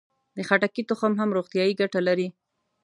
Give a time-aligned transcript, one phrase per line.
[0.37, 2.27] د خټکي تخم هم روغتیایي ګټه لري.